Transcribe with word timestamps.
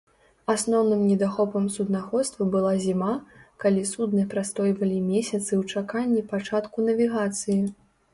Асноўным 0.51 1.01
недахопам 1.09 1.65
суднаходства 1.73 2.47
была 2.55 2.71
зіма, 2.85 3.09
калі 3.65 3.83
судны 3.91 4.23
прастойвалі 4.31 4.97
месяцы 5.11 5.51
ў 5.61 5.75
чаканні 5.75 6.25
пачатку 6.33 6.77
навігацыі. 6.89 7.59